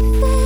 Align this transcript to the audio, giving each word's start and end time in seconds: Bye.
Bye. 0.00 0.39